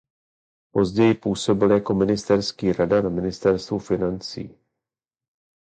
[0.71, 4.57] Později působil jako ministerský rada na ministerstvu financí.